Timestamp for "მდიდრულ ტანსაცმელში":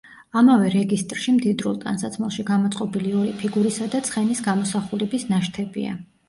1.35-2.45